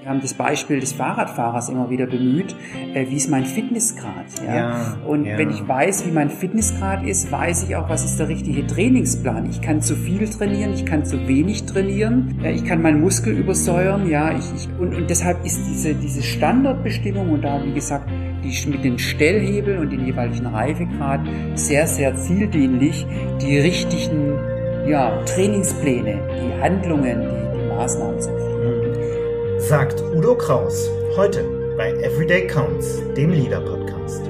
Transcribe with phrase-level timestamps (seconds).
[0.00, 2.56] Wir haben das Beispiel des Fahrradfahrers immer wieder bemüht.
[2.94, 4.24] Äh, wie ist mein Fitnessgrad?
[4.46, 4.54] Ja?
[4.54, 5.36] ja und ja.
[5.36, 9.50] wenn ich weiß, wie mein Fitnessgrad ist, weiß ich auch, was ist der richtige Trainingsplan.
[9.50, 13.36] Ich kann zu viel trainieren, ich kann zu wenig trainieren, äh, ich kann meinen Muskel
[13.36, 14.08] übersäuern.
[14.08, 18.08] Ja, ich, ich, und, und deshalb ist diese, diese Standardbestimmung und da, wie gesagt,
[18.42, 21.20] die mit den Stellhebeln und den jeweiligen Reifegrad
[21.56, 23.06] sehr, sehr zieldienlich,
[23.42, 24.32] die richtigen
[24.88, 28.49] ja, Trainingspläne, die Handlungen, die, die Maßnahmen zu
[29.70, 31.44] sagt Udo Kraus heute
[31.76, 34.20] bei Everyday Counts, dem Leader Podcast.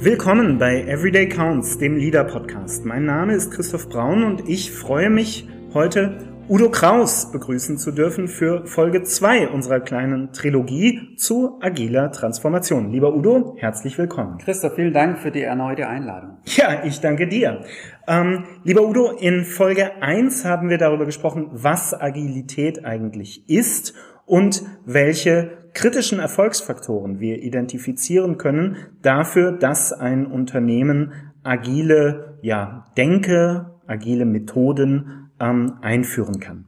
[0.00, 2.84] Willkommen bei Everyday Counts, dem Leader Podcast.
[2.84, 8.28] Mein Name ist Christoph Braun und ich freue mich heute Udo Kraus begrüßen zu dürfen
[8.28, 12.90] für Folge 2 unserer kleinen Trilogie zu agiler Transformation.
[12.92, 14.36] Lieber Udo, herzlich willkommen.
[14.36, 16.36] Christoph, vielen Dank für die erneute Einladung.
[16.44, 17.62] Ja, ich danke dir.
[18.06, 23.94] Ähm, lieber Udo, in Folge 1 haben wir darüber gesprochen, was Agilität eigentlich ist
[24.26, 34.26] und welche kritischen Erfolgsfaktoren wir identifizieren können dafür, dass ein Unternehmen agile ja, Denke, agile
[34.26, 36.66] Methoden ähm, einführen kann.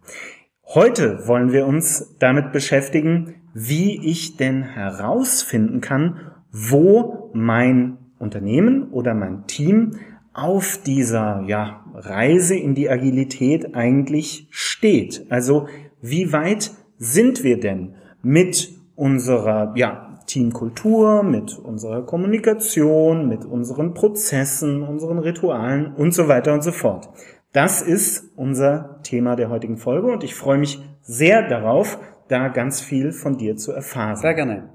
[0.65, 9.15] Heute wollen wir uns damit beschäftigen, wie ich denn herausfinden kann, wo mein Unternehmen oder
[9.15, 9.93] mein Team
[10.33, 15.27] auf dieser ja, Reise in die Agilität eigentlich steht.
[15.31, 15.69] Also
[16.03, 24.83] wie weit sind wir denn mit unserer ja, Teamkultur, mit unserer Kommunikation, mit unseren Prozessen,
[24.83, 27.09] unseren Ritualen und so weiter und so fort.
[27.57, 32.83] Das ist unser Thema der heutigen Folge und ich freue mich sehr darauf, da ganz
[32.83, 34.17] viel von dir zu erfahren.
[34.17, 34.69] Sehr gerne.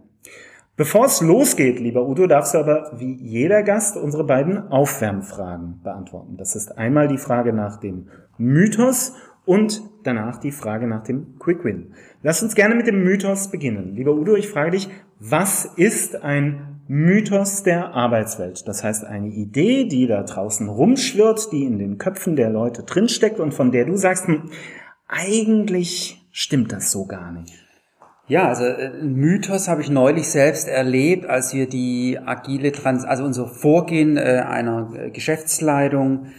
[0.77, 6.37] Bevor es losgeht, lieber Udo, darfst du aber wie jeder Gast unsere beiden Aufwärmfragen beantworten.
[6.37, 8.07] Das ist einmal die Frage nach dem
[8.39, 9.13] Mythos
[9.45, 11.93] und danach die Frage nach dem Quick Win.
[12.23, 13.93] Lass uns gerne mit dem Mythos beginnen.
[13.93, 14.89] Lieber Udo, ich frage dich,
[15.23, 18.67] was ist ein Mythos der Arbeitswelt.
[18.67, 23.39] Das heißt, eine Idee, die da draußen rumschwirrt, die in den Köpfen der Leute drinsteckt
[23.39, 24.49] und von der du sagst, hm,
[25.07, 27.53] eigentlich stimmt das so gar nicht.
[28.27, 33.05] Ja, also äh, ein Mythos habe ich neulich selbst erlebt, als wir die agile Trans,
[33.05, 36.31] also unser Vorgehen äh, einer Geschäftsleitung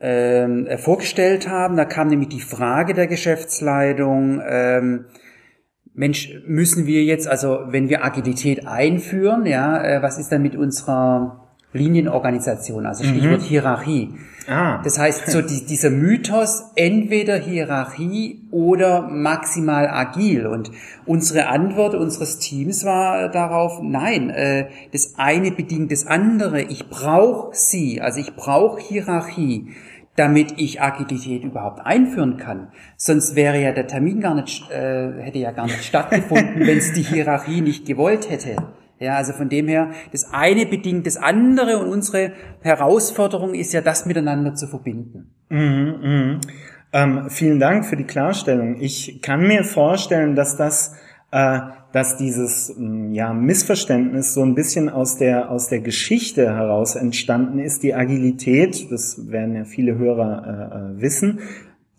[0.00, 1.76] ähm, äh, vorgestellt haben.
[1.76, 5.04] Da kam nämlich die Frage der Geschäftsleitung, ähm,
[5.94, 10.56] Mensch, müssen wir jetzt, also wenn wir Agilität einführen, ja, äh, was ist dann mit
[10.56, 13.46] unserer Linienorganisation, also Stichwort mhm.
[13.46, 14.14] Hierarchie.
[14.48, 14.80] Ah.
[14.82, 20.46] Das heißt, so die, dieser Mythos, entweder Hierarchie oder maximal agil.
[20.46, 20.70] Und
[21.06, 26.62] unsere Antwort unseres Teams war darauf, nein, äh, das eine bedingt das andere.
[26.62, 29.68] Ich brauche sie, also ich brauche Hierarchie
[30.16, 32.68] damit ich Agilität überhaupt einführen kann.
[32.96, 36.92] Sonst wäre ja der Termin gar nicht, äh, hätte ja gar nicht stattgefunden, wenn es
[36.92, 38.56] die Hierarchie nicht gewollt hätte.
[39.00, 42.32] Ja, also von dem her, das eine bedingt das andere und unsere
[42.62, 45.30] Herausforderung ist ja, das miteinander zu verbinden.
[45.48, 46.40] Mhm, mh.
[46.92, 48.80] ähm, vielen Dank für die Klarstellung.
[48.80, 50.94] Ich kann mir vorstellen, dass das
[51.32, 51.58] äh,
[51.94, 57.60] dass dieses mm, ja, Missverständnis so ein bisschen aus der, aus der Geschichte heraus entstanden
[57.60, 57.84] ist.
[57.84, 61.38] Die Agilität, das werden ja viele Hörer äh, äh wissen,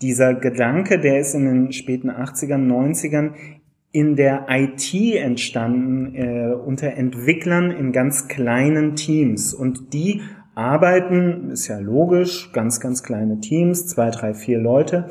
[0.02, 3.30] dieser Gedanke, der ist in den späten 80ern, 90ern
[3.90, 9.54] in der IT entstanden, äh, unter Entwicklern in ganz kleinen Teams.
[9.54, 10.20] Und die
[10.54, 15.08] arbeiten, ist ja logisch, ganz, ganz kleine Teams, zwei, drei, vier Leute,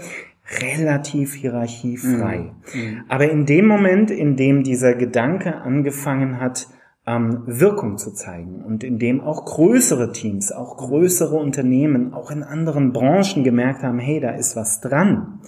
[0.61, 2.51] relativ hierarchiefrei.
[2.73, 2.81] Mhm.
[2.81, 3.03] mhm.
[3.07, 6.67] Aber in dem Moment, in dem dieser Gedanke angefangen hat,
[7.07, 12.43] ähm, Wirkung zu zeigen und in dem auch größere Teams, auch größere Unternehmen, auch in
[12.43, 15.39] anderen Branchen gemerkt haben, hey, da ist was dran.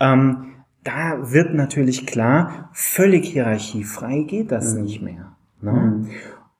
[0.00, 0.52] Ähm,
[0.82, 4.82] da wird natürlich klar, völlig hierarchiefrei geht das mhm.
[4.82, 5.36] nicht mehr.
[5.60, 5.72] Ne?
[5.72, 6.08] Mhm.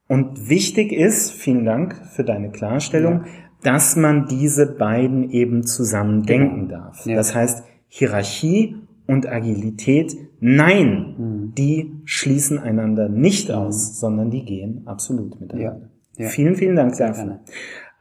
[0.08, 3.30] Und wichtig ist, vielen Dank für deine Klarstellung, ja.
[3.64, 6.82] dass man diese beiden eben zusammen denken genau.
[6.82, 7.06] darf.
[7.06, 7.16] Ja.
[7.16, 7.64] Das heißt,
[7.98, 8.76] Hierarchie
[9.06, 11.54] und Agilität, nein, mhm.
[11.54, 13.54] die schließen einander nicht mhm.
[13.54, 15.88] aus, sondern die gehen absolut miteinander.
[16.18, 16.28] Ja, ja.
[16.28, 17.40] Vielen, vielen Dank dafür.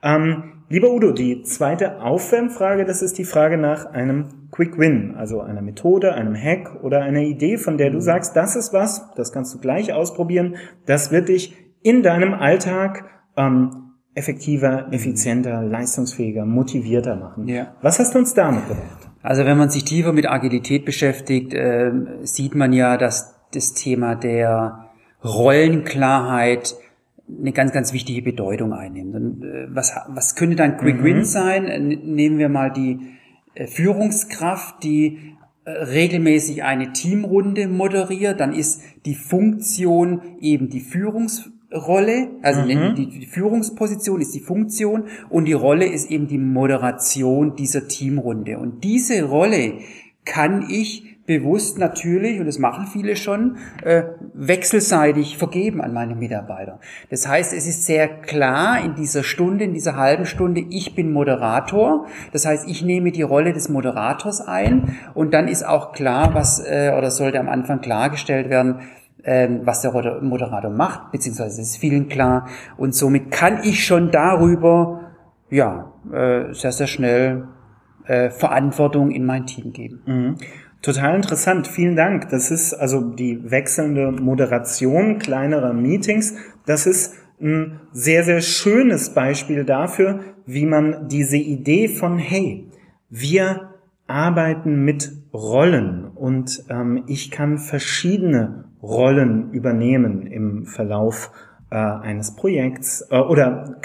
[0.03, 5.39] Ähm, lieber Udo, die zweite Aufwärmfrage, das ist die Frage nach einem Quick Win, also
[5.39, 8.01] einer Methode, einem Hack oder einer Idee, von der du mhm.
[8.01, 13.05] sagst, das ist was, das kannst du gleich ausprobieren, das wird dich in deinem Alltag
[13.37, 17.47] ähm, effektiver, effizienter, leistungsfähiger, motivierter machen.
[17.47, 17.75] Ja.
[17.81, 19.09] Was hast du uns damit gebracht?
[19.25, 21.91] Also wenn man sich tiefer mit Agilität beschäftigt, äh,
[22.21, 24.91] sieht man ja, dass das Thema der
[25.23, 26.75] Rollenklarheit
[27.27, 29.15] eine ganz, ganz wichtige Bedeutung einnimmt.
[29.15, 31.03] Und, äh, was, was könnte dann Quick mhm.
[31.03, 31.87] Win sein?
[31.87, 32.99] Nehmen wir mal die
[33.55, 35.33] äh, Führungskraft, die
[35.63, 40.81] äh, regelmäßig eine Teamrunde moderiere, dann ist die Funktion eben die
[41.75, 42.95] Führungsrolle, also Mhm.
[42.95, 48.57] die, die Führungsposition ist die Funktion und die Rolle ist eben die Moderation dieser Teamrunde.
[48.57, 49.73] Und diese Rolle
[50.25, 54.03] kann ich bewusst natürlich, und das machen viele schon, äh,
[54.35, 56.79] wechselseitig vergeben an meine Mitarbeiter.
[57.09, 61.11] Das heißt, es ist sehr klar in dieser Stunde, in dieser halben Stunde, ich bin
[61.11, 62.05] Moderator.
[62.31, 66.59] Das heißt, ich nehme die Rolle des Moderators ein und dann ist auch klar, was,
[66.59, 68.81] äh, oder sollte am Anfang klargestellt werden,
[69.25, 72.47] ähm, was der Moder- Moderator macht, beziehungsweise ist vielen klar.
[72.77, 75.01] Und somit kann ich schon darüber,
[75.49, 77.47] ja, äh, sehr, sehr schnell
[78.05, 80.01] äh, Verantwortung in mein Team geben.
[80.05, 80.35] Mhm.
[80.81, 82.29] Total interessant, vielen Dank.
[82.29, 86.35] Das ist also die wechselnde Moderation kleinerer Meetings.
[86.67, 92.69] Das ist ein sehr, sehr schönes Beispiel dafür, wie man diese Idee von, hey,
[93.09, 93.71] wir
[94.07, 101.31] arbeiten mit Rollen und ähm, ich kann verschiedene Rollen übernehmen im Verlauf
[101.71, 103.81] äh, eines Projekts äh, oder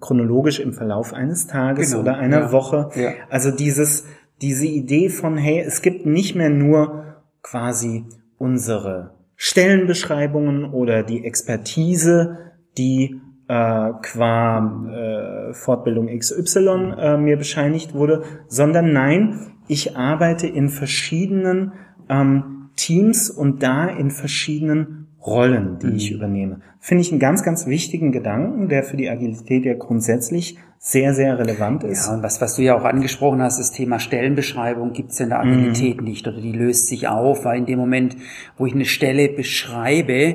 [0.00, 2.52] chronologisch im Verlauf eines Tages Genau, oder einer ja.
[2.52, 2.90] Woche.
[2.94, 3.12] Ja.
[3.30, 4.06] Also dieses,
[4.40, 7.04] diese Idee von, hey, es gibt nicht mehr nur
[7.42, 8.04] quasi
[8.38, 12.38] unsere Stellenbeschreibungen oder die Expertise,
[12.76, 20.68] die äh, qua äh, Fortbildung XY äh, mir bescheinigt wurde, sondern nein, ich arbeite in
[20.68, 21.72] verschiedenen
[22.08, 26.60] ähm, Teams und da in verschiedenen Rollen, die ich übernehme.
[26.80, 31.38] Finde ich einen ganz, ganz wichtigen Gedanken, der für die Agilität ja grundsätzlich sehr, sehr
[31.38, 32.08] relevant ist.
[32.08, 35.28] Ja, und was, was du ja auch angesprochen hast, das Thema Stellenbeschreibung gibt es in
[35.28, 38.16] der Agilität nicht oder die löst sich auf, weil in dem Moment,
[38.58, 40.34] wo ich eine Stelle beschreibe,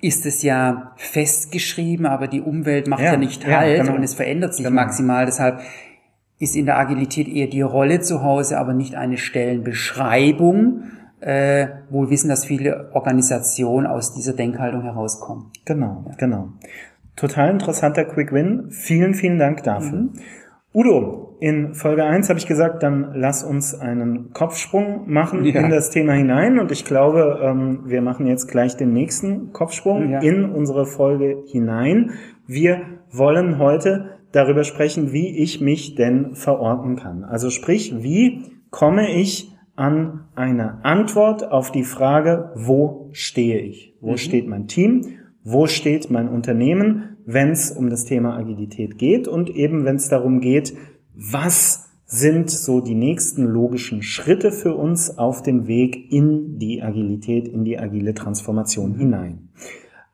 [0.00, 3.96] ist es ja festgeschrieben, aber die Umwelt macht ja, Ja, nicht ja, Halt genau.
[3.96, 4.76] und es verändert sich Genau.
[4.76, 5.26] maximal.
[5.26, 5.60] Deshalb
[6.38, 10.82] ist in der Agilität eher die Rolle zu Hause, aber nicht eine Stellenbeschreibung,
[11.22, 15.46] äh, wo wir wissen, dass viele Organisationen aus dieser Denkhaltung herauskommen.
[15.64, 16.48] Genau, genau.
[17.16, 18.70] Total interessanter Quick Win.
[18.70, 20.08] Vielen, vielen Dank dafür.
[20.74, 25.60] Udo, in Folge 1 habe ich gesagt, dann lass uns einen Kopfsprung machen Ja.
[25.60, 26.58] in das Thema hinein.
[26.58, 30.20] Und ich glaube, ähm, wir machen jetzt gleich den nächsten Kopfsprung Ja.
[30.20, 32.12] in unsere Folge hinein.
[32.46, 32.80] Wir
[33.10, 37.24] wollen heute darüber sprechen, wie ich mich denn verorten kann.
[37.24, 39.51] Also sprich, wie komme ich
[39.82, 43.96] an eine Antwort auf die Frage, wo stehe ich?
[44.00, 45.18] Wo steht mein Team?
[45.42, 50.08] Wo steht mein Unternehmen, wenn es um das Thema Agilität geht und eben wenn es
[50.08, 50.72] darum geht,
[51.16, 57.48] was sind so die nächsten logischen Schritte für uns auf dem Weg in die Agilität,
[57.48, 59.48] in die agile Transformation hinein.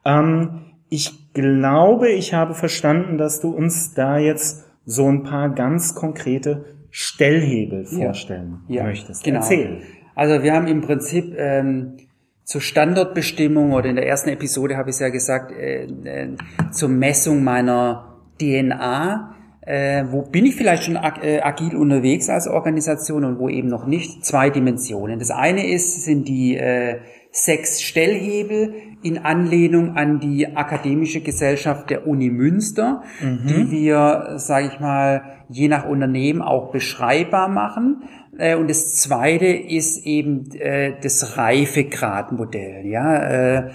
[0.07, 5.95] Ähm, ich glaube, ich habe verstanden, dass du uns da jetzt so ein paar ganz
[5.95, 9.23] konkrete Stellhebel vorstellen möchtest.
[9.23, 9.39] Genau.
[9.39, 9.83] Erzähl.
[10.17, 11.97] Also wir haben im Prinzip ähm,
[12.43, 16.37] zur Standortbestimmung oder in der ersten Episode habe ich es ja gesagt, äh, äh,
[16.73, 19.33] zur Messung meiner DNA,
[19.69, 23.69] äh, wo bin ich vielleicht schon ag äh, agil unterwegs als Organisation und wo eben
[23.69, 25.19] noch nicht, zwei Dimensionen.
[25.19, 27.01] Das eine ist, sind die äh,
[27.31, 34.81] sechs Stellhebel in Anlehnung an die akademische Gesellschaft der Uni Münster, die wir, sage ich
[34.81, 38.03] mal, je nach Unternehmen auch beschreibbar machen.
[38.39, 43.71] Äh, Und das zweite ist eben äh, das Reifegradmodell, ja, äh,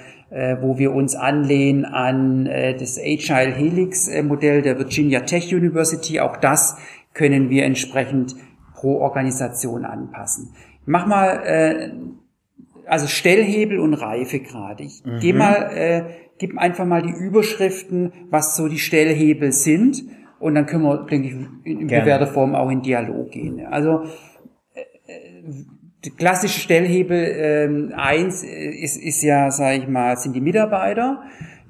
[0.61, 6.19] wo wir uns anlehnen an äh, das Agile Helix äh, Modell der Virginia Tech University.
[6.19, 6.77] Auch das
[7.13, 8.35] können wir entsprechend
[8.73, 10.49] pro Organisation anpassen.
[10.85, 11.89] Mach mal äh,
[12.85, 14.81] also Stellhebel und Reifegrad.
[14.81, 15.19] Ich Mhm.
[15.19, 16.03] geh mal, äh,
[16.37, 20.03] gib einfach mal die Überschriften, was so die Stellhebel sind,
[20.39, 23.65] und dann können wir, denke ich, in, bewährter Form auch in Dialog gehen.
[23.65, 24.03] Also
[26.03, 31.23] äh, die klassische Stellhebel ähm, eins ist, ist ja, sage ich mal, sind die Mitarbeiter.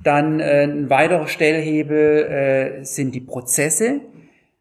[0.03, 4.01] Dann äh, ein weiterer Stellhebel äh, sind die Prozesse.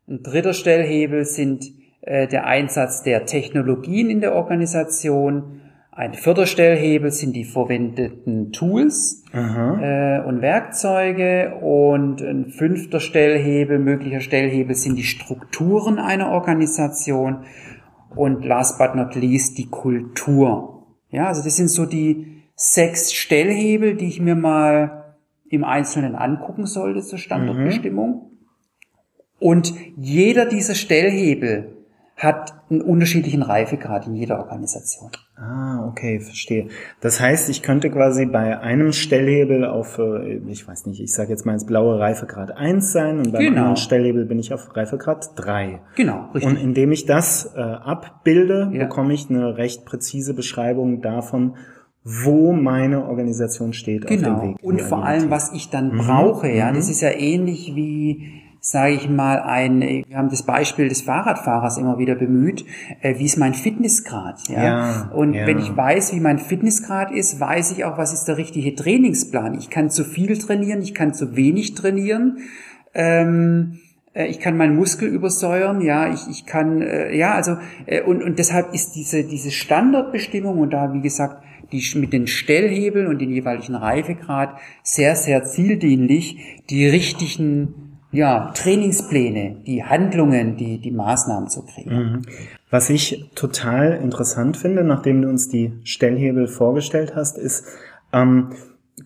[0.09, 1.64] Ein dritter Stellhebel sind
[2.02, 5.61] äh, der Einsatz der Technologien in der Organisation.
[5.95, 11.57] Ein vierter Stellhebel sind die verwendeten Tools äh, und Werkzeuge.
[11.61, 17.45] Und ein fünfter Stellhebel, möglicher Stellhebel sind die Strukturen einer Organisation.
[18.14, 20.87] Und last but not least die Kultur.
[21.11, 25.16] Ja, also das sind so die sechs Stellhebel, die ich mir mal
[25.49, 28.31] im Einzelnen angucken sollte zur Standortbestimmung.
[29.38, 31.72] Und jeder dieser Stellhebel
[32.23, 35.11] hat einen unterschiedlichen Reifegrad in jeder Organisation.
[35.37, 36.69] Ah, okay, verstehe.
[37.00, 41.31] Das heißt, ich könnte quasi bei einem Stellhebel auf, äh, ich weiß nicht, ich sage
[41.31, 43.59] jetzt mal ins blaue Reifegrad 1 sein und beim Genau.
[43.59, 45.81] anderen Stellhebel bin ich auf Reifegrad 3.
[45.97, 46.45] Genau, richtig.
[46.52, 48.85] Und indem ich das äh, abbilde, Ja.
[48.85, 51.57] bekomme ich eine recht präzise Beschreibung davon,
[52.05, 54.43] wo meine Organisation steht auf dem Genau.
[54.43, 54.57] Weg.
[54.61, 56.76] in Und vor allem, was ich dann brauche, ja, mhm.
[56.76, 61.78] das ist ja ähnlich wie, sage ich mal, ein, wir haben das Beispiel des Fahrradfahrers
[61.78, 62.64] immer wieder bemüht,
[63.00, 64.62] äh, wie ist mein Fitnessgrad, ja.
[64.64, 65.49] Ja, Und ja.
[65.49, 69.59] wenn ich weiß, wie mein Fitnessgrad ist, weiß ich auch, was ist der richtige Trainingsplan.
[69.59, 72.38] Ich kann zu viel trainieren, ich kann zu wenig trainieren.
[72.95, 73.81] Ähm,
[74.14, 78.23] äh, ich kann meinen Muskel übersäuern, ja, ich, ich kann, äh, ja, also, äh, und,
[78.23, 81.42] und deshalb ist diese, diese Standardbestimmung und da, wie gesagt,
[81.73, 89.62] die mit den Stellhebeln und den jeweiligen Reifegrad sehr, sehr zieldienlich, die richtigen, ja, Trainingspläne,
[89.66, 92.26] die Handlungen, die, die Maßnahmen zu kriegen.
[92.71, 97.66] Was ich total interessant finde, nachdem du uns die Stellhebel vorgestellt hast, ist,
[98.12, 98.50] ähm,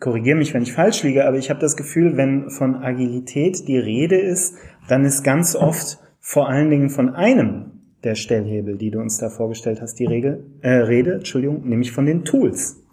[0.01, 3.79] korrigiere mich, wenn ich falsch liege, aber ich habe das Gefühl, wenn von Agilität die
[3.79, 4.57] Rede ist,
[4.89, 7.73] dann ist ganz oft vor allen Dingen von einem
[8.03, 12.07] der Stellhebel, die du uns da vorgestellt hast, die Regel, äh, Rede, Entschuldigung, nämlich von
[12.07, 12.85] den Tools.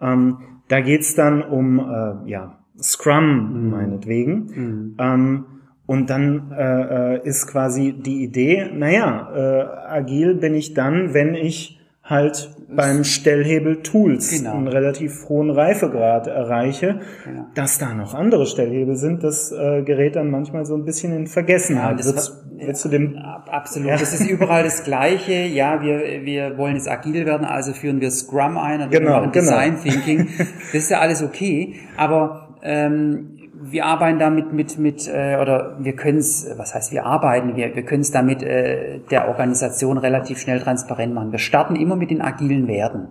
[0.00, 0.38] Ähm,
[0.68, 4.94] da geht's dann um äh, ja, Scrum meinetwegen.
[4.98, 5.44] Ähm,
[5.86, 11.34] und dann äh, äh, ist quasi die Idee, naja, äh, agil bin ich dann, wenn
[11.34, 14.54] ich halt beim Stellhebel Tools Genau.
[14.54, 17.00] einen relativ hohen Reifegrad erreiche.
[17.24, 17.46] Genau.
[17.54, 21.26] Dass da noch andere Stellhebel sind, das äh, gerät dann manchmal so ein bisschen in
[21.26, 21.98] Vergessenheit.
[21.98, 23.88] das Willst, war- du dem Ab- Absolut.
[23.90, 23.96] Ja.
[23.96, 25.32] Das ist überall das Gleiche.
[25.32, 29.12] Ja, wir, wir wollen jetzt agil werden, also führen wir Scrum ein oder wir Genau,
[29.20, 29.44] machen genau.
[29.44, 30.28] Design Thinking.
[30.38, 31.74] Das ist ja alles okay.
[31.96, 37.04] Aber ähm, wir arbeiten damit mit, mit äh, oder wir können es, was heißt wir
[37.04, 41.30] arbeiten, wir, wir können es damit äh, der Organisation relativ schnell transparent machen.
[41.32, 43.08] Wir starten immer mit den agilen Werten.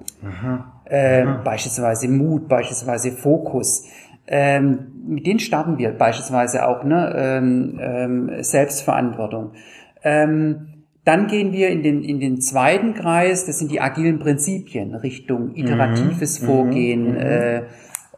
[0.85, 3.85] Äh, Beispielsweise Mut, beispielsweise Fokus.
[4.27, 9.51] Ähm, mit denen starten wir beispielsweise auch ne, ähm, ähm, Selbstverantwortung.
[10.03, 10.67] Ähm,
[11.05, 15.55] dann gehen wir in den, in den zweiten Kreis, das sind die agilen Prinzipien, Richtung
[15.55, 17.61] iteratives Vorgehen, Äh, äh,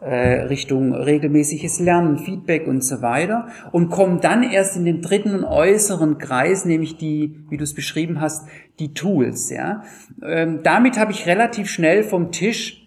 [0.06, 5.44] Richtung regelmäßiges Lernen, Feedback und so weiter und kommen dann erst in den dritten und
[5.44, 8.48] äußeren Kreis, nämlich die, wie du es beschrieben hast,
[8.80, 9.52] die Tools.
[9.52, 9.84] Ja,
[10.24, 12.82] ähm, damit habe ich relativ schnell vom Tisch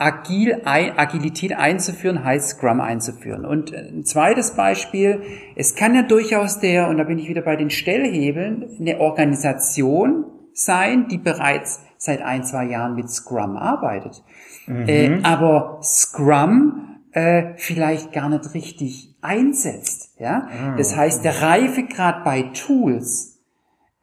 [0.00, 3.44] Agil, Agilität einzuführen, heißt Scrum einzuführen.
[3.44, 5.22] Und ein zweites Beispiel,
[5.56, 10.24] es kann ja durchaus der, und da bin ich wieder bei den Stellhebeln, eine Organisation
[10.52, 14.22] sein, die bereits seit ein, zwei Jahren mit Scrum arbeitet.
[14.68, 20.18] Äh, aber Scrum äh, vielleicht gar nicht richtig einsetzt.
[20.18, 20.48] Ja?
[20.76, 23.40] Das heißt, der Reifegrad bei Tools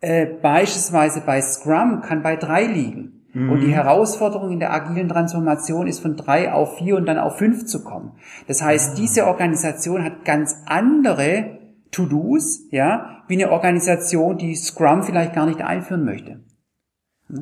[0.01, 3.15] äh, beispielsweise bei Scrum kann bei drei liegen.
[3.35, 7.37] Und die Herausforderung in der agilen Transformation ist von drei auf vier und dann auf
[7.37, 8.13] fünf zu kommen.
[8.47, 11.59] Das heißt, diese Organisation hat ganz andere
[11.91, 16.39] To-Dos, ja, wie eine Organisation, die Scrum vielleicht gar nicht einführen möchte.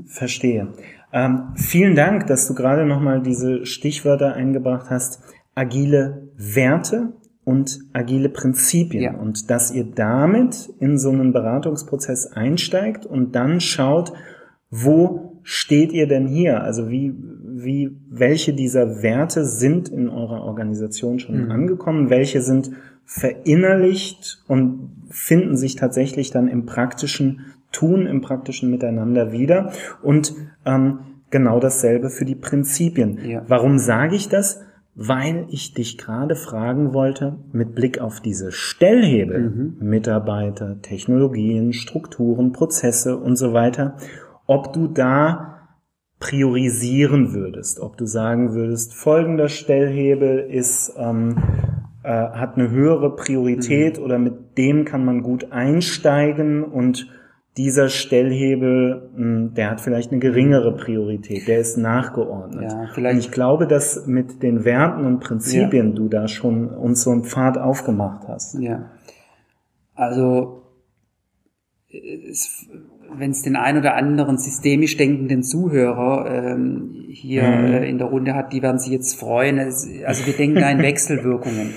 [0.08, 0.74] Verstehe.
[1.14, 5.22] Ähm, vielen Dank, dass du gerade nochmal diese Stichwörter eingebracht hast.
[5.56, 9.04] Agile Werte und agile Prinzipien.
[9.04, 9.14] Ja.
[9.14, 14.14] Und dass ihr damit in so einen Beratungsprozess einsteigt und dann schaut,
[14.72, 16.64] wo steht ihr denn hier?
[16.64, 22.10] Also wie, wie, welche dieser Werte sind in eurer Organisation schon angekommen?
[22.10, 22.72] Welche sind
[23.06, 27.42] verinnerlicht und finden sich tatsächlich dann im praktischen
[27.72, 29.74] Tun, im praktischen Miteinander wieder?
[30.02, 30.34] Und
[30.66, 33.20] ähm, genau dasselbe für die Prinzipien.
[33.26, 33.44] Ja.
[33.48, 34.62] Warum sage ich das?
[34.96, 43.18] Weil ich dich gerade fragen wollte, mit Blick auf diese Stellhebel, Mitarbeiter, Technologien, Strukturen, Prozesse
[43.18, 43.98] und so weiter,
[44.46, 45.54] ob du da
[46.20, 51.36] priorisieren würdest, ob du sagen würdest, folgender Stellhebel ist, ähm,
[52.04, 57.08] äh, hat eine höhere Priorität oder mit dem kann man gut einsteigen und
[57.58, 62.72] dieser Stellhebel, mh, der hat vielleicht eine geringere Priorität, der ist nachgeordnet.
[62.72, 67.04] Ja, vielleicht- Und ich glaube, dass mit den Werten und Prinzipien du da schon uns
[67.04, 68.56] so einen Pfad aufgemacht hast.
[68.60, 68.90] Ja.
[69.94, 70.64] Also,
[73.16, 77.66] wenn es den ein oder anderen systemisch denkenden Zuhörer ähm, hier Mhm.
[77.66, 79.60] äh, in der Runde hat, die werden sich jetzt freuen.
[79.60, 79.88] Also
[80.26, 81.76] wir denken da in Wechselwirkungen.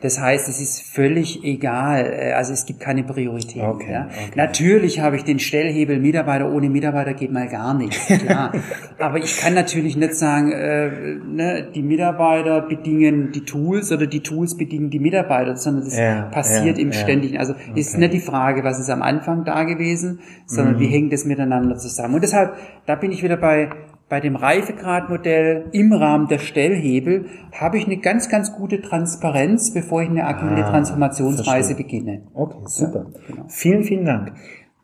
[0.00, 2.06] Das heißt, es ist völlig egal.
[2.06, 3.62] Äh, also es gibt keine Priorität.
[3.62, 4.06] Okay, ja.
[4.06, 4.30] okay.
[4.36, 6.50] Natürlich habe ich den Stellhebel Mitarbeiter.
[6.52, 7.98] Ohne Mitarbeiter geht mal gar nicht.
[8.06, 8.52] Klar.
[8.98, 10.90] Aber ich kann natürlich nicht sagen, äh,
[11.26, 16.22] ne, die Mitarbeiter bedingen die Tools oder die Tools bedingen die Mitarbeiter, sondern das Ja,
[16.30, 16.92] passiert ja, im.
[16.92, 17.38] Ständigen.
[17.38, 20.80] Also ist nicht die Frage, was ist am Anfang da gewesen, sondern Mhm.
[20.80, 22.14] wie hängt es miteinander zusammen.
[22.14, 22.54] Und deshalb,
[22.86, 23.68] da bin ich wieder bei
[24.08, 30.02] bei dem Reifegradmodell im Rahmen der Stellhebel habe ich eine ganz, ganz gute Transparenz, bevor
[30.02, 31.76] ich eine agile Ah, Transformationsreise verstehe.
[32.00, 32.22] beginne.
[32.34, 33.06] Okay, super.
[33.26, 33.44] genau.
[33.48, 34.32] Vielen, vielen Dank.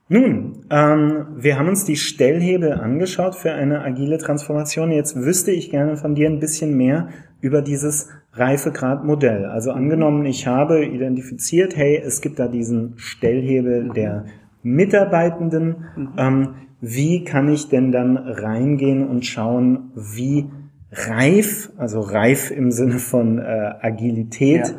[0.09, 4.91] Nun, ähm, wir haben uns die Stellhebel angeschaut für eine agile Transformation.
[4.93, 7.09] Jetzt wüsste ich gerne von dir ein bisschen mehr
[7.41, 9.47] über dieses Reifegradmodell.
[9.47, 14.27] Also angenommen, ich habe identifiziert, hey, es gibt da diesen Stellhebel der
[14.63, 15.85] Mitarbeitenden.
[16.19, 16.49] Ähm,
[16.87, 20.51] wie kann ich denn dann reingehen und schauen, wie
[20.93, 23.43] reif, also reif im Sinne von äh,
[23.81, 24.75] Agilität, Ja.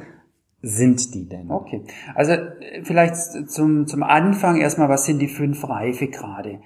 [0.61, 1.49] sind die denn?
[1.51, 1.81] Okay.
[2.13, 3.15] Also äh, vielleicht
[3.49, 6.59] zum, zum Anfang erstmal, was sind die fünf Reifegrade?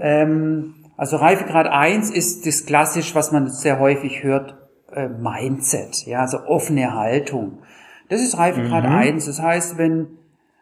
[0.00, 4.56] Ähm, also Reifegrad 1 ist das klassisch, was man sehr häufig hört,
[4.92, 7.58] äh, Mindset, ja, also offene Haltung.
[8.08, 9.26] Das ist Reifegrad 1.
[9.26, 10.06] Das heißt, wenn,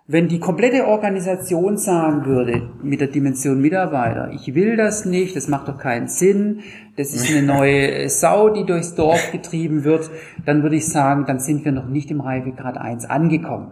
[0.08, 5.48] wenn die komplette Organisation sagen würde, mit der Dimension Mitarbeiter, ich will das nicht, das
[5.48, 6.60] macht doch keinen Sinn,
[6.96, 10.08] das ist eine neue Sau, die durchs Dorf getrieben wird,
[10.44, 13.70] dann würde ich sagen, dann sind wir noch nicht im Reifegrad 1 angekommen.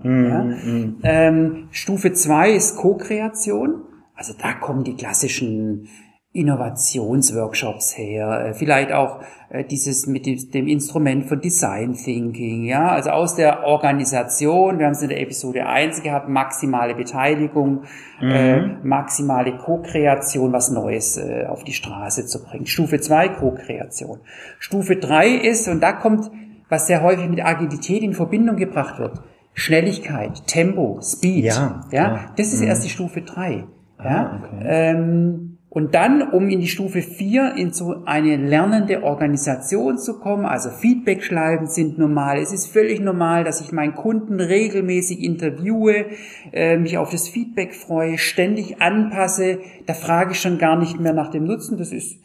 [1.02, 1.08] ja?
[1.08, 3.82] Ähm, Stufe 2 ist Co-Kreation.
[4.16, 5.88] Also da kommen die klassischen
[6.34, 13.10] Innovationsworkshops her, äh, vielleicht auch äh, dieses mit dem- Instrument von Design Thinking, ja, also
[13.10, 17.82] aus der Organisation, wir haben es in der Episode 1 gehabt, maximale Beteiligung,
[18.20, 22.66] äh, maximale Co-Kreation, was Neues äh, auf die Straße zu bringen.
[22.66, 24.18] Stufe 2 Co-Kreation.
[24.58, 26.30] Stufe 3 ist, und da kommt,
[26.68, 29.22] was sehr häufig mit Agilität in Verbindung gebracht wird,
[29.52, 31.44] Schnelligkeit, Tempo, Speed.
[31.44, 33.64] Ja, ja das ist erst die Stufe 3.
[34.02, 34.04] Ja?
[34.04, 34.64] Ah, okay.
[34.64, 40.46] ähm, und dann, um in die Stufe 4 in so eine lernende Organisation zu kommen,
[40.46, 42.38] also Feedback-Schleifen sind normal.
[42.38, 46.06] Es ist völlig normal, dass ich meinen Kunden regelmäßig interviewe,
[46.52, 49.58] äh, mich auf das Feedback freue, ständig anpasse.
[49.86, 51.76] Da frage ich schon gar nicht mehr nach dem Nutzen.
[51.76, 52.20] Das ist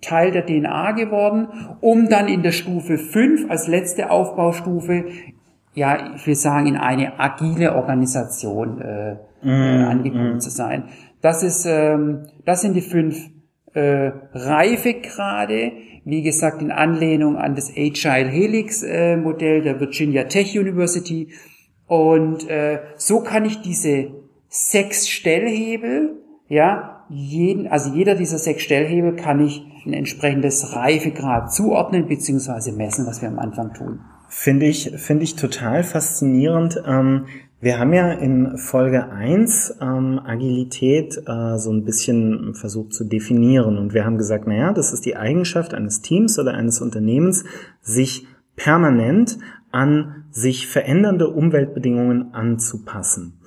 [0.00, 1.46] Teil der DNA geworden,
[1.80, 5.04] um dann in der Stufe 5 als letzte Aufbaustufe
[5.74, 10.84] ja, ich will sagen, in eine agile Organisation äh, äh, angekommen zu sein.
[11.20, 13.18] Das ist, ähm, das sind die fünf
[13.74, 15.72] äh, Reifegrade,
[16.04, 21.28] wie gesagt, in Anlehnung an das Agile Helix äh, Modell der Virginia Tech University.
[21.86, 24.10] Und äh, so kann ich diese
[24.48, 26.16] sechs Stellhebel,
[26.48, 32.72] ja, jeden, also jeder dieser sechs Stellhebel kann ich ein entsprechendes Reifegrad zuordnen bzw.
[32.72, 34.00] messen, was wir am Anfang tun.
[34.28, 36.82] Finde ich, finde ich total faszinierend.
[36.86, 37.26] Ähm,
[37.60, 43.78] wir haben ja in Folge 1 ähm, Agilität äh, so ein bisschen versucht zu definieren.
[43.78, 47.44] Und wir haben gesagt, naja, das ist die Eigenschaft eines Teams oder eines Unternehmens,
[47.80, 49.38] sich permanent
[49.72, 53.40] an sich verändernde Umweltbedingungen anzupassen.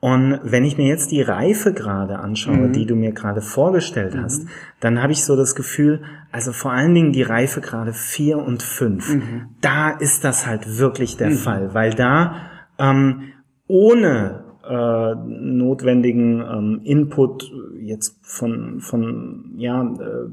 [0.00, 4.46] Und wenn ich mir jetzt die Reifegrade anschaue, die du mir gerade vorgestellt hast,
[4.80, 6.00] dann habe ich so das Gefühl,
[6.32, 9.18] also vor allen Dingen die Reifegrade 4 und 5,
[9.60, 12.36] da ist das halt wirklich der Fall, weil da
[12.78, 13.24] ähm,
[13.70, 20.28] ohne äh, notwendigen ähm, Input jetzt von von ja äh,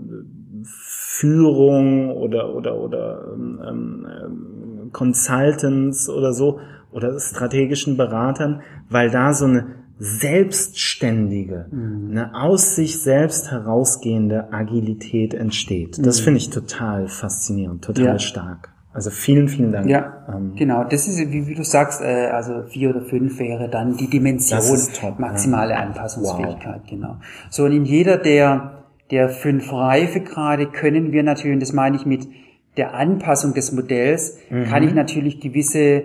[0.63, 6.60] Führung oder oder oder ähm, ähm, Consultants oder so
[6.91, 9.67] oder strategischen Beratern, weil da so eine
[10.00, 15.97] selbstständige, eine aus sich selbst herausgehende Agilität entsteht.
[16.06, 18.19] Das finde ich total faszinierend, total Ja.
[18.19, 18.73] stark.
[18.97, 19.88] Also vielen, vielen Dank.
[19.88, 20.83] Ja, Ähm, genau.
[20.83, 24.60] Das ist, wie, wie du sagst, äh, also vier oder fünf wäre dann die Dimension
[24.99, 27.17] top, maximale Anpassungsfähigkeit, genau.
[27.51, 32.07] So, und in jeder der, der fünf Reifegrade können wir natürlich, und das meine ich
[32.07, 32.27] mit
[32.75, 34.88] der Anpassung des Modells, kann Mhm.
[34.89, 36.03] ich natürlich gewisse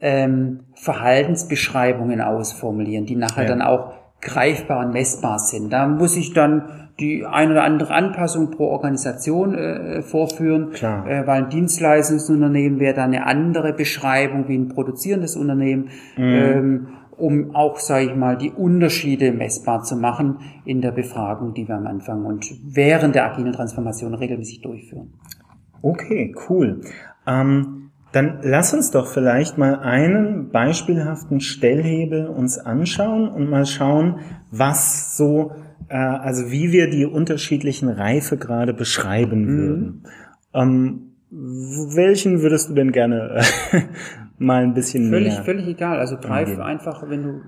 [0.00, 3.48] ähm, Verhaltensbeschreibungen ausformulieren, die nachher Ja.
[3.50, 5.72] dann auch greifbar und messbar sind.
[5.72, 11.06] Da muss ich dann die ein oder andere Anpassung pro Organisation äh, vorführen, Klar.
[11.06, 17.54] äh, weil ein Dienstleistungsunternehmen wäre dann eine andere Beschreibung wie ein produzierendes Unternehmen, ähm, um
[17.54, 21.86] auch, sage ich mal, die Unterschiede messbar zu machen in der Befragung, die wir am
[21.86, 25.12] Anfang und während der agilen Transformation regelmäßig durchführen.
[25.82, 26.80] Okay, cool.
[27.26, 27.81] Ähm,
[28.12, 34.20] dann lass uns doch vielleicht mal einen beispielhaften Stellhebel uns anschauen und mal schauen,
[34.50, 35.52] was so,
[35.88, 40.02] äh, also wie wir die unterschiedlichen Reifegrade beschreiben würden.
[40.54, 43.40] Ähm, welchen würdest du denn gerne
[43.72, 43.80] äh,
[44.38, 45.44] mal ein bisschen Völlig, näher.
[45.44, 45.98] völlig egal.
[45.98, 46.60] Also greif angehen.
[46.60, 47.40] einfach, wenn du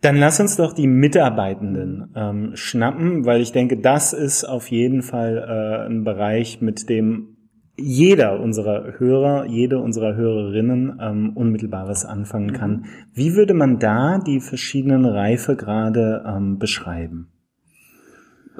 [0.00, 5.02] Dann lass uns doch die Mitarbeitenden ähm, schnappen, weil ich denke, das ist auf jeden
[5.02, 7.36] Fall äh, ein Bereich, mit dem
[7.80, 12.84] jeder unserer Hörer, jede unserer Hörerinnen ähm, unmittelbares anfangen kann.
[13.14, 17.28] Wie würde man da die verschiedenen Reifegrade ähm, beschreiben?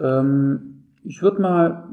[0.01, 0.80] Ähm,
[1.11, 1.85] ich würde mal,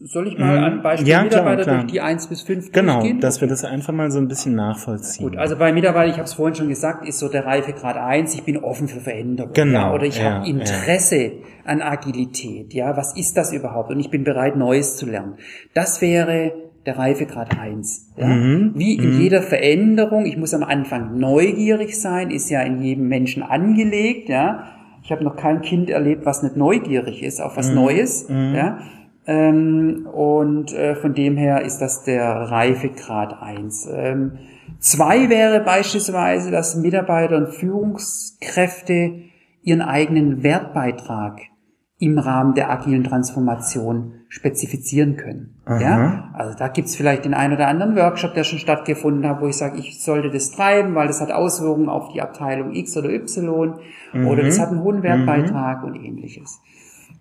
[0.00, 0.64] soll ich mal Mhm.
[0.64, 1.74] an Beispiel Ja, klar, Mitarbeiter klar.
[1.80, 3.20] durch die 1 bis 5 Genau, durchgehen?
[3.20, 5.28] dass wir das einfach mal so ein bisschen nachvollziehen.
[5.28, 8.32] Gut, also bei Mitarbeiter, ich habe es vorhin schon gesagt, ist so der Reifegrad 1,
[8.34, 9.52] ich bin offen für Veränderung.
[9.54, 11.32] Genau, Ja, oder ich ja, habe Interesse
[11.64, 12.72] an Agilität.
[12.74, 13.90] Ja, was ist das überhaupt?
[13.90, 15.34] Und ich bin bereit, Neues zu lernen.
[15.74, 16.52] Das wäre
[16.86, 18.12] der Reifegrad 1.
[18.16, 18.26] Ja?
[18.28, 23.08] Mhm, Wie in jeder Veränderung, ich muss am Anfang neugierig sein, ist ja in jedem
[23.08, 24.28] Menschen angelegt.
[24.28, 24.66] Ja,
[25.04, 28.26] Ich habe noch kein Kind erlebt, was nicht neugierig ist auf Mhm, was Neues.
[28.28, 28.78] Ja?
[29.26, 33.88] Ähm, und äh, von dem her ist das der Reifegrad 1.
[33.92, 34.38] Ähm,
[34.80, 39.12] zwei wäre beispielsweise, dass Mitarbeiter und Führungskräfte
[39.62, 41.40] ihren eigenen Wertbeitrag
[41.98, 45.54] im Rahmen der agilen Transformation spezifizieren können.
[45.80, 46.30] Ja?
[46.34, 49.56] Also da gibt's vielleicht den einen oder anderen Workshop, der schon stattgefunden hat, wo ich
[49.56, 53.78] sage, ich sollte das treiben, weil das hat Auswirkungen auf die Abteilung X oder Y
[54.26, 56.60] oder das hat einen hohen Wertbeitrag und ähnliches.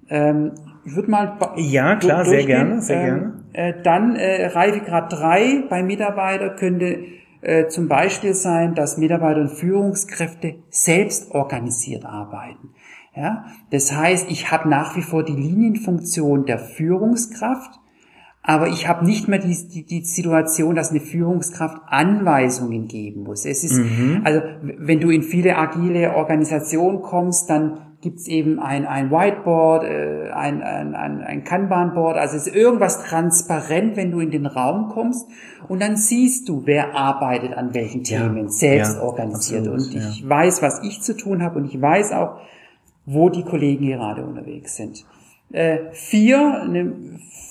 [0.10, 0.52] Ähm,
[0.86, 5.84] ich würde mal Ja, klar, sehr gerne, sehr ähm, Äh, dann äh, Reifegrad 3 bei
[5.84, 6.98] Mitarbeiter könnte
[7.42, 12.70] äh, zum Beispiel sein, dass Mitarbeiter und Führungskräfte selbst organisiert arbeiten.
[13.16, 13.46] Ja?
[13.72, 17.80] Das heißt, ich habe nach wie vor die Linienfunktion der Führungskraft,
[18.46, 23.46] aber ich habe nicht mehr die, die, die Situation, dass eine Führungskraft Anweisungen geben muss.
[23.46, 23.80] Es ist,
[24.26, 29.86] also w- wenn du in viele agile Organisationen kommst, dann gibt's eben ein, ein Whiteboard,
[29.86, 34.46] äh, ein, ein, ein, ein Kanban-Board, also es ist irgendwas transparent, wenn du in den
[34.46, 35.26] Raum kommst
[35.70, 39.68] und dann siehst du, wer arbeitet an welchen Ja, Themen, selbst ja, organisiert.
[39.70, 42.42] absolut, und ich weiß, was ich zu tun habe und ich weiß auch,
[43.06, 45.06] wo die Kollegen gerade unterwegs sind.
[45.52, 46.94] Äh, vier, eine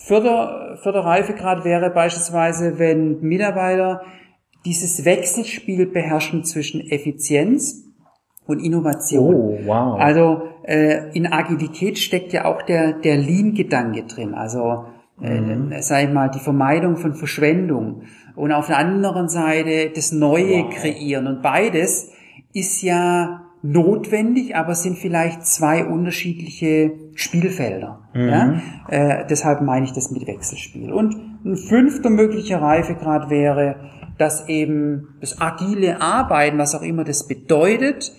[0.05, 4.03] Förder, Förderreifegrad wäre beispielsweise, wenn Mitarbeiter
[4.65, 7.85] dieses Wechselspiel beherrschen zwischen Effizienz
[8.47, 9.35] und Innovation.
[9.35, 10.01] Oh, wow.
[10.01, 14.87] Also äh, in Agilität steckt ja auch der, der Lean-Gedanke drin, also
[15.21, 18.03] äh, sag ich mal, die Vermeidung von Verschwendung
[18.35, 22.11] und auf der anderen Seite das Neue kreieren und beides
[22.53, 28.01] ist ja notwendig, aber sind vielleicht zwei unterschiedliche Spielfelder.
[28.15, 28.61] Ja?
[28.89, 30.93] Äh, deshalb meine ich das mit Wechselspiel.
[30.93, 33.77] Und ein fünfter möglicher Reifegrad wäre,
[34.19, 38.13] dass eben das agile Arbeiten, was auch immer das bedeutet,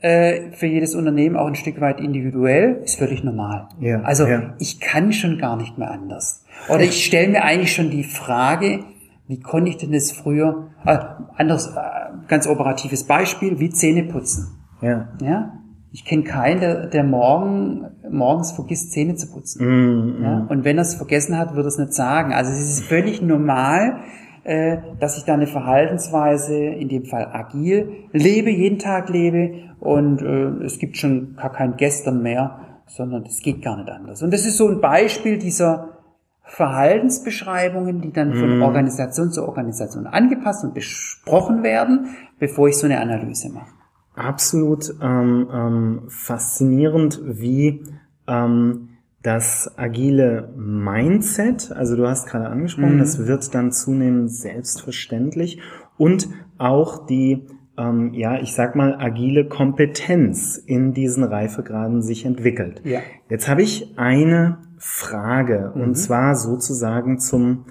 [0.00, 3.68] äh, für jedes Unternehmen auch ein Stück weit individuell, ist völlig normal.
[3.80, 4.54] Ja, also ja.
[4.58, 6.44] ich kann schon gar nicht mehr anders.
[6.68, 8.84] Oder ich stelle mir eigentlich schon die Frage,
[9.26, 10.98] wie konnte ich denn das früher, äh,
[11.36, 11.80] anderes, äh,
[12.28, 14.57] ganz operatives Beispiel, wie Zähne putzen.
[14.80, 15.08] Ja.
[15.20, 15.52] Ja?
[15.90, 19.64] Ich kenne keinen, der, der morgen, morgens vergisst, Zähne zu putzen.
[19.64, 20.46] Mm, Ja?
[20.48, 22.32] Und wenn er es vergessen hat, wird er es nicht sagen.
[22.32, 23.96] Also es ist völlig normal,
[24.44, 30.22] äh, dass ich da eine Verhaltensweise, in dem Fall agil, lebe, jeden Tag lebe und
[30.22, 34.22] äh, es gibt schon gar kein Gestern mehr, sondern es geht gar nicht anders.
[34.22, 35.98] Und das ist so ein Beispiel dieser
[36.42, 43.00] Verhaltensbeschreibungen, die dann von Organisation zu Organisation angepasst und besprochen werden, bevor ich so eine
[43.00, 43.77] Analyse mache.
[44.18, 47.84] Absolut ähm, ähm, faszinierend, wie
[48.26, 48.88] ähm,
[49.22, 55.60] das agile Mindset, also du hast gerade angesprochen, das wird dann zunehmend selbstverständlich
[55.96, 62.80] und auch die, ähm, ja, ich sag mal, agile Kompetenz in diesen Reifegraden sich entwickelt.
[62.84, 63.00] Ja.
[63.28, 67.66] Jetzt habe ich eine Frage und zwar sozusagen zum,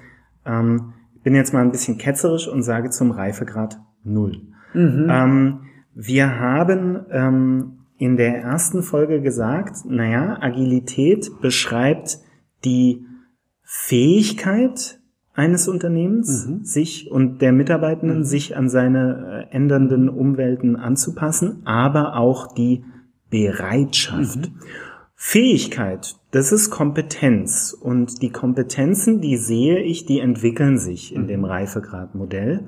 [0.46, 4.42] ähm, ich bin jetzt mal ein bisschen ketzerisch und sage zum Reifegrad Null.
[5.10, 5.60] Ähm,
[6.00, 12.20] wir haben ähm, in der ersten Folge gesagt, naja, Agilität beschreibt
[12.64, 13.04] die
[13.64, 15.00] Fähigkeit
[15.34, 22.54] eines Unternehmens, sich und der Mitarbeitenden, sich an seine äh, ändernden Umwelten anzupassen, aber auch
[22.54, 22.84] die
[23.32, 24.52] Bereitschaft.
[25.16, 27.74] Fähigkeit, das ist Kompetenz.
[27.74, 32.64] Und die Kompetenzen, die sehe ich, die entwickeln sich in dem Reifegradmodell.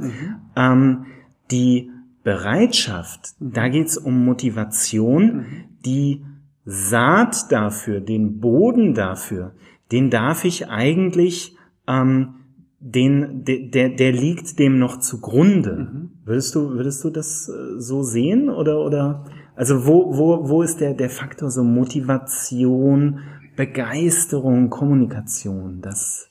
[0.56, 1.06] Ähm,
[1.52, 1.92] die
[2.24, 5.46] Bereitschaft, da geht's um Motivation,
[5.86, 6.26] die
[6.66, 9.54] Saat dafür, den Boden dafür,
[9.92, 11.56] den darf ich eigentlich,
[11.88, 12.36] ähm,
[12.80, 16.10] den, de, der, der liegt dem noch zugrunde.
[16.24, 20.80] Würdest du, würdest du das äh, so sehen oder, oder, also wo, wo, wo ist
[20.80, 23.20] der, der Faktor so Motivation,
[23.56, 26.29] Begeisterung, Kommunikation, das,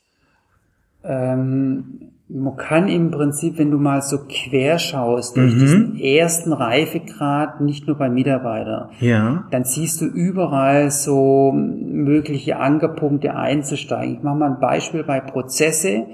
[1.08, 5.58] Ähm, man kann im Prinzip, wenn du mal so quer schaust, durch mhm.
[5.58, 9.46] diesen ersten Reifegrad, nicht nur bei Mitarbeitern, ja.
[9.50, 14.16] dann siehst du überall so mögliche Ankerpunkte einzusteigen.
[14.16, 16.04] Ich mache mal ein Beispiel bei Prozesse.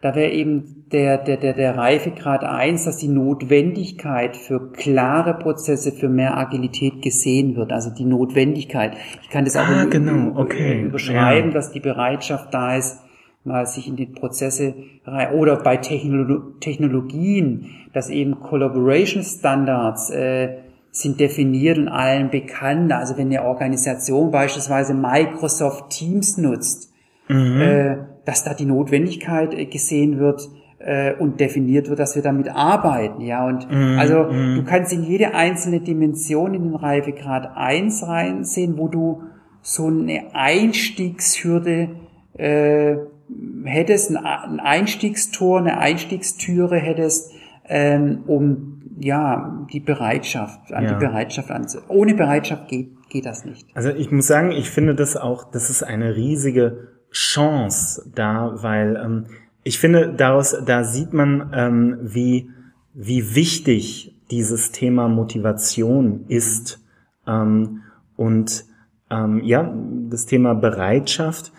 [0.00, 5.92] Da wäre eben der, der, der, der Reifegrad eins, dass die Notwendigkeit für klare Prozesse,
[5.92, 7.72] für mehr Agilität gesehen wird.
[7.72, 8.94] Also die Notwendigkeit.
[9.22, 10.40] Ich kann das auch ah, genau.
[10.40, 10.82] okay.
[10.82, 11.54] überschreiben, ja.
[11.54, 12.98] dass die Bereitschaft da ist,
[13.44, 14.74] mal sich in die Prozesse
[15.04, 20.58] rein oder bei Technolo Technologien, dass eben Collaboration Standards äh,
[20.92, 22.92] sind definiert und allen bekannt.
[22.92, 26.92] Also wenn eine Organisation beispielsweise Microsoft Teams nutzt,
[27.28, 27.60] mhm.
[27.60, 32.48] äh, dass da die Notwendigkeit äh, gesehen wird äh, und definiert wird, dass wir damit
[32.48, 33.22] arbeiten.
[33.22, 33.98] Ja, und mhm.
[33.98, 34.56] also mhm.
[34.56, 39.22] du kannst in jede einzelne Dimension in den Reifegrad 1 reinsehen, wo du
[39.62, 41.88] so eine Einstiegshürde
[42.34, 42.96] äh,
[43.64, 47.32] hättest, ein Einstiegstor, eine Einstiegstüre hättest,
[47.68, 50.92] ähm, um ja die Bereitschaft, an ja.
[50.94, 51.78] die Bereitschaft anzu.
[51.88, 53.68] Ohne Bereitschaft geht geht das nicht.
[53.74, 58.96] Also ich muss sagen, ich finde das auch, das ist eine riesige Chance da, weil
[58.96, 59.26] ähm,
[59.62, 62.50] ich finde daraus, da sieht man, ähm, wie
[62.94, 66.80] wie wichtig dieses Thema Motivation ist
[67.26, 67.82] ähm,
[68.16, 68.64] und
[69.10, 69.72] ähm, ja
[70.08, 71.52] das Thema Bereitschaft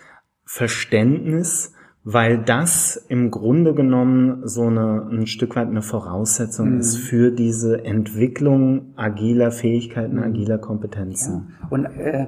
[0.44, 1.72] Verständnis,
[2.04, 6.80] weil das im Grunde genommen so eine, ein Stück weit eine Voraussetzung mhm.
[6.80, 10.22] ist für diese Entwicklung agiler Fähigkeiten, mhm.
[10.22, 11.54] agiler Kompetenzen.
[11.62, 11.68] Ja.
[11.70, 12.26] Und äh,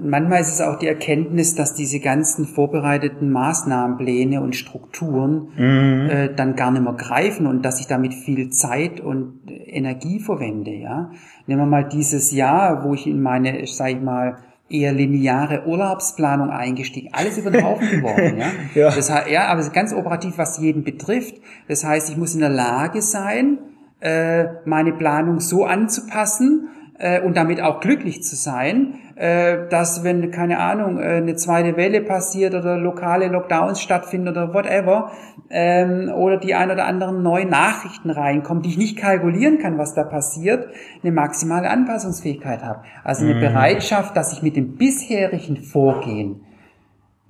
[0.00, 6.08] manchmal ist es auch die Erkenntnis, dass diese ganzen vorbereiteten Maßnahmenpläne und Strukturen mhm.
[6.08, 10.72] äh, dann gar nicht mehr greifen und dass ich damit viel Zeit und Energie verwende.
[10.72, 11.10] Ja,
[11.46, 16.50] nehmen wir mal dieses Jahr, wo ich in meine, sag ich mal, eher lineare Urlaubsplanung
[16.50, 17.10] eingestiegen.
[17.12, 18.38] Alles über den Haufen geworfen.
[18.38, 18.46] Ja?
[18.74, 18.94] ja.
[18.94, 21.36] Das heißt, ja, aber ganz operativ, was jeden betrifft.
[21.68, 23.58] Das heißt, ich muss in der Lage sein,
[24.00, 26.68] äh, meine Planung so anzupassen
[27.04, 31.76] äh, und damit auch glücklich zu sein, äh, dass wenn, keine Ahnung, äh, eine zweite
[31.76, 35.12] Welle passiert oder lokale Lockdowns stattfinden oder whatever,
[35.50, 39.92] ähm, oder die ein oder anderen neuen Nachrichten reinkommen, die ich nicht kalkulieren kann, was
[39.92, 40.68] da passiert,
[41.02, 42.80] eine maximale Anpassungsfähigkeit habe.
[43.04, 43.40] Also eine mhm.
[43.40, 46.40] Bereitschaft, dass ich mit dem bisherigen Vorgehen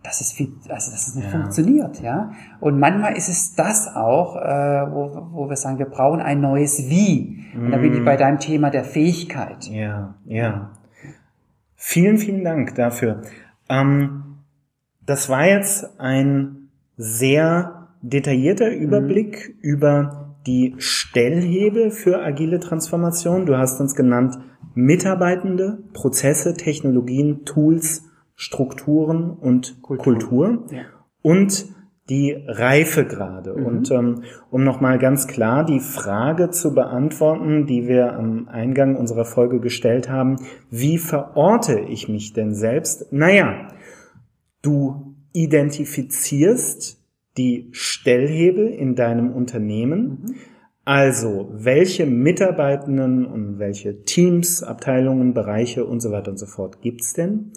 [0.05, 1.31] das ist viel, also dass es nicht ja.
[1.31, 2.33] funktioniert, ja.
[2.61, 6.91] Und manchmal ist es das auch, äh, wo, wo wir sagen, wir brauchen ein neues
[6.91, 7.47] Wie.
[7.57, 8.05] Und da bin ich mhm.
[8.05, 9.67] bei deinem Thema der Fähigkeit.
[9.67, 10.71] Ja, ja.
[11.75, 13.23] Vielen, vielen Dank dafür.
[13.69, 14.37] Ähm,
[15.05, 19.61] das war jetzt ein sehr detaillierter Überblick mhm.
[19.63, 23.47] über die Stellhebel für agile Transformation.
[23.47, 24.39] Du hast uns genannt
[24.75, 30.05] Mitarbeitende, Prozesse, Technologien, Tools, Strukturen und Kultur.
[30.05, 30.67] Kultur.
[30.71, 30.83] Ja.
[31.23, 31.67] Und
[32.11, 33.55] die Reifegrade.
[33.57, 33.67] Mhm.
[33.67, 39.25] Und ähm, um nochmal ganz klar die Frage zu beantworten, die wir am Eingang unserer
[39.25, 40.37] Folge gestellt haben,
[40.71, 43.13] wie verorte ich mich denn selbst?
[43.13, 43.69] Naja,
[44.61, 47.03] du identifizierst
[47.37, 50.01] die Stellhebel in deinem Unternehmen.
[50.01, 50.35] Mhm.
[50.87, 57.15] Also, welche Mitarbeitenden und welche Teams, Abteilungen, Bereiche und so weiter und so fort gibt's
[57.15, 57.53] denn?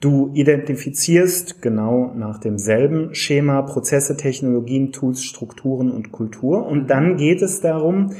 [0.00, 6.66] Du identifizierst genau nach demselben Schema Prozesse, Technologien, Tools, Strukturen und Kultur.
[6.66, 8.12] Und dann geht es darum,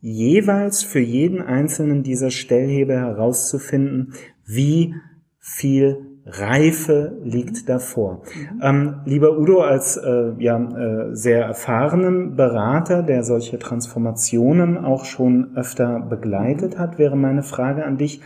[0.00, 4.12] jeweils für jeden einzelnen dieser Stellhebel herauszufinden,
[4.44, 4.94] wie
[5.40, 8.22] viel Reife liegt davor.
[8.34, 8.60] Mhm.
[8.62, 15.56] Ähm, lieber Udo, als äh, ja, äh, sehr erfahrenen Berater, der solche Transformationen auch schon
[15.56, 18.20] öfter begleitet hat, wäre meine Frage an dich,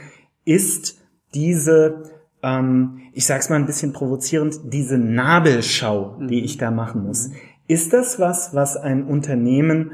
[0.44, 0.98] ist
[1.34, 2.02] diese
[2.42, 6.44] ähm, ich sag's mal ein bisschen provozierend, diese Nabelschau, die mhm.
[6.44, 7.30] ich da machen muss.
[7.66, 9.92] Ist das was, was ein Unternehmen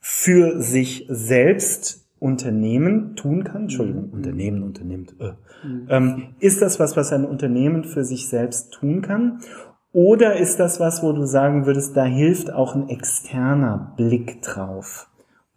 [0.00, 3.62] für sich selbst Unternehmen tun kann?
[3.62, 4.14] Entschuldigung, mhm.
[4.14, 5.14] Unternehmen unternimmt.
[5.18, 5.32] Äh.
[5.66, 5.86] Mhm.
[5.88, 9.40] Ähm, ist das was, was ein Unternehmen für sich selbst tun kann?
[9.92, 15.10] Oder ist das was, wo du sagen würdest, da hilft auch ein externer Blick drauf,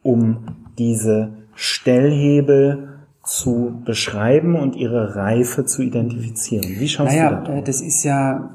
[0.04, 2.95] um diese Stellhebel
[3.26, 6.80] zu beschreiben und ihre Reife zu identifizieren.
[6.80, 7.64] Wie schaust naja, du da drauf?
[7.66, 8.52] Das ist ja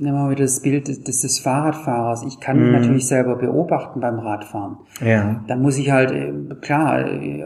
[0.00, 2.24] nehmen wir mal wieder das Bild des, des Fahrradfahrers.
[2.26, 2.80] Ich kann mich mhm.
[2.80, 4.78] natürlich selber beobachten beim Radfahren.
[5.04, 5.44] Ja.
[5.46, 7.44] Da muss ich halt, äh, klar, äh,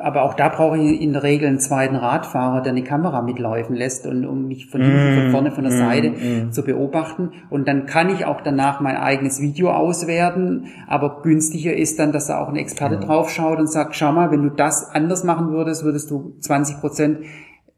[0.00, 3.76] aber auch da brauche ich in der Regel einen zweiten Radfahrer, der eine Kamera mitlaufen
[3.76, 5.30] lässt und um mich von hinten, von mhm.
[5.30, 5.78] vorne, von der mhm.
[5.78, 6.52] Seite mhm.
[6.52, 7.32] zu beobachten.
[7.50, 10.66] Und dann kann ich auch danach mein eigenes Video auswerten.
[10.88, 14.42] Aber günstiger ist dann, dass da auch ein Experte draufschaut und sagt, schau mal, wenn
[14.42, 17.18] du das anders machen würdest, würdest du 20 Prozent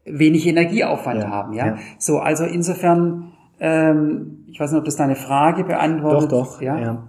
[0.05, 1.29] wenig Energieaufwand ja.
[1.29, 1.67] haben, ja?
[1.67, 1.77] ja.
[1.97, 3.32] So, also insofern,
[3.63, 6.33] Ähm, ich weiß nicht, ob das deine Frage beantwortet.
[6.33, 6.77] Doch, doch, ja.
[6.77, 7.07] ja.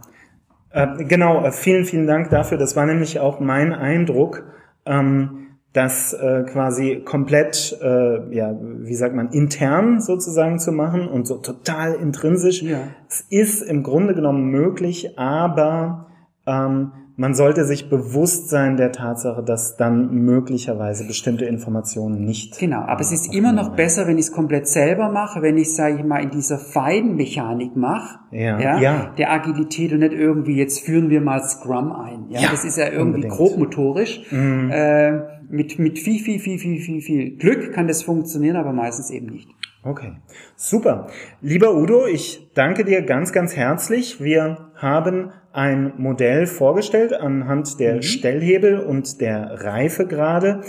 [0.71, 2.59] Äh, genau, äh, vielen, vielen Dank dafür.
[2.59, 4.45] Das war nämlich auch mein Eindruck,
[4.87, 11.27] ähm, das äh, quasi komplett, äh, ja, wie sagt man, intern sozusagen zu machen und
[11.27, 12.63] so total intrinsisch.
[12.63, 12.79] Ja.
[13.09, 16.07] Es ist im Grunde genommen möglich, aber
[16.47, 22.59] ähm, man sollte sich bewusst sein der Tatsache, dass dann möglicherweise bestimmte Informationen nicht.
[22.59, 25.75] Genau, aber es ist immer noch besser, wenn ich es komplett selber mache, wenn ich,
[25.75, 30.57] sage ich mal, in dieser Feinmechanik mache, ja, ja, ja, der Agilität und nicht irgendwie,
[30.57, 32.27] jetzt führen wir mal Scrum ein.
[32.31, 33.35] Ja, ja das ist ja irgendwie unbedingt.
[33.35, 34.33] grobmotorisch.
[34.33, 34.71] Mhm.
[34.73, 39.11] Äh, mit, mit viel, viel, viel, viel, viel, viel Glück kann das funktionieren, aber meistens
[39.11, 39.49] eben nicht.
[39.87, 40.17] Okay,
[40.57, 41.09] super.
[41.43, 44.19] Lieber Udo, ich danke dir ganz, ganz herzlich.
[44.19, 48.03] Wir haben ein Modell vorgestellt anhand der mhm.
[48.03, 50.63] Stellhebel und der Reifegrade,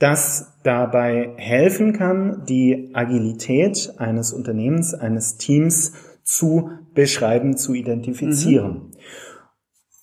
[0.00, 5.92] das dabei helfen kann, die Agilität eines Unternehmens, eines Teams
[6.24, 8.72] zu beschreiben, zu identifizieren.
[8.72, 8.90] Mhm.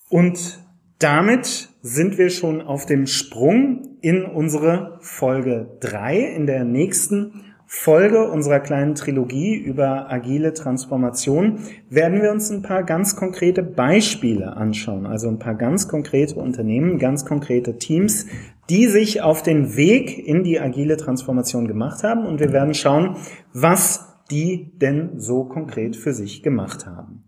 [0.10, 0.64] Und
[1.00, 7.43] damit sind wir schon auf dem Sprung in unsere Folge drei In der nächsten
[7.76, 11.58] Folge unserer kleinen Trilogie über agile Transformation
[11.90, 17.00] werden wir uns ein paar ganz konkrete Beispiele anschauen, also ein paar ganz konkrete Unternehmen,
[17.00, 18.28] ganz konkrete Teams,
[18.70, 23.18] die sich auf den Weg in die agile Transformation gemacht haben und wir werden schauen,
[23.54, 27.24] was die denn so konkret für sich gemacht haben.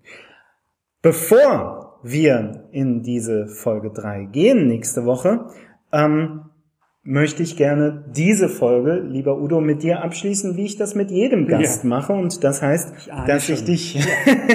[1.02, 5.48] Bevor wir in diese Folge 3 gehen nächste Woche,
[5.92, 6.52] ähm,
[7.08, 11.48] möchte ich gerne diese Folge, lieber Udo, mit dir abschließen, wie ich das mit jedem
[11.48, 11.90] Gast ja.
[11.90, 12.14] mache.
[12.14, 13.56] Und das heißt, ich dass schon.
[13.56, 14.08] ich dich,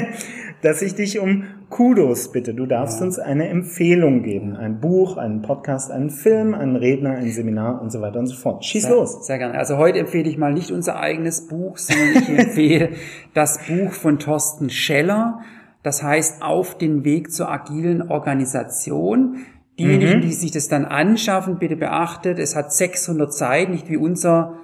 [0.62, 2.52] dass ich dich um Kudos bitte.
[2.52, 3.06] Du darfst ja.
[3.06, 4.56] uns eine Empfehlung geben.
[4.56, 8.34] Ein Buch, einen Podcast, einen Film, einen Redner, ein Seminar und so weiter und so
[8.34, 8.64] fort.
[8.64, 9.24] Schieß sehr, los.
[9.24, 9.56] Sehr gerne.
[9.56, 12.90] Also heute empfehle ich mal nicht unser eigenes Buch, sondern ich empfehle
[13.32, 15.38] das Buch von Thorsten Scheller.
[15.84, 19.36] Das heißt, auf den Weg zur agilen Organisation.
[19.80, 20.20] Diejenigen, mhm.
[20.22, 24.58] die sich das dann anschaffen, bitte beachtet, es hat 600 Seiten, nicht wie unser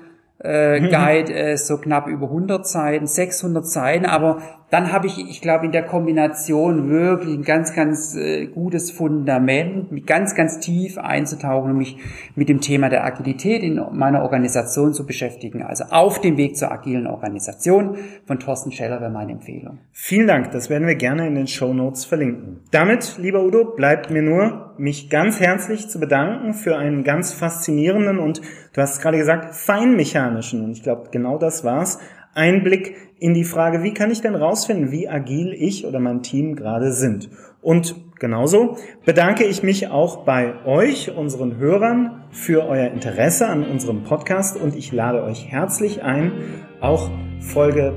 [0.44, 0.90] äh, mhm.
[0.90, 5.64] Guide äh, so knapp über 100 Seiten, 600 Seiten, aber dann habe ich, ich glaube,
[5.64, 11.70] in der Kombination wirklich ein ganz, ganz äh, gutes Fundament, mit ganz, ganz tief einzutauchen
[11.70, 11.98] und mich
[12.34, 15.62] mit dem Thema der Agilität in meiner Organisation zu beschäftigen.
[15.62, 19.78] Also auf dem Weg zur agilen Organisation von Thorsten Scheller wäre meine Empfehlung.
[19.92, 22.60] Vielen Dank, das werden wir gerne in den Show Notes verlinken.
[22.72, 28.18] Damit, lieber Udo, bleibt mir nur, mich ganz herzlich zu bedanken für einen ganz faszinierenden
[28.18, 28.40] und,
[28.72, 31.98] du hast es gerade gesagt, feinmechanischen, und ich glaube, genau das war's,
[32.36, 36.54] Einblick in die Frage, wie kann ich denn rausfinden, wie agil ich oder mein Team
[36.54, 37.30] gerade sind.
[37.62, 44.04] Und genauso bedanke ich mich auch bei euch, unseren Hörern, für euer Interesse an unserem
[44.04, 46.32] Podcast und ich lade euch herzlich ein,
[46.80, 47.94] auch Folge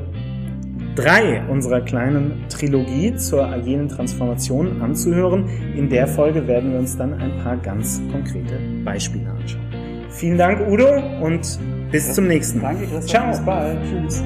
[0.95, 5.47] drei unserer kleinen Trilogie zur agilen Transformation anzuhören.
[5.75, 9.62] In der Folge werden wir uns dann ein paar ganz konkrete Beispiele anschauen.
[10.10, 10.88] Vielen Dank, Udo,
[11.21, 11.60] und
[11.91, 12.73] bis zum nächsten Mal.
[12.73, 13.23] Danke, Christian.
[13.23, 13.30] Ciao.
[13.32, 13.80] Bis bald.
[13.84, 14.23] Tschüss.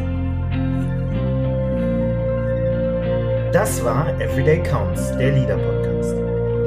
[3.54, 6.16] Das war Everyday Counts, der Leader Podcast.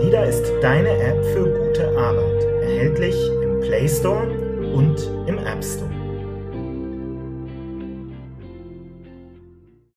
[0.03, 4.29] Leader ist deine App für gute Arbeit, erhältlich im Play Store
[4.73, 5.96] und im App Store.